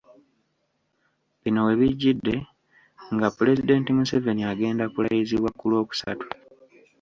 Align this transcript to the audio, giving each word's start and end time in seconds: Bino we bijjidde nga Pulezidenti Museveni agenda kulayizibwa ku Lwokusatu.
Bino 1.41 1.59
we 1.67 1.73
bijjidde 1.79 2.35
nga 3.15 3.27
Pulezidenti 3.37 3.89
Museveni 3.97 4.43
agenda 4.53 4.83
kulayizibwa 4.93 5.49
ku 5.57 5.65
Lwokusatu. 5.71 6.25